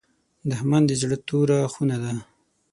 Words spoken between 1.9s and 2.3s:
ده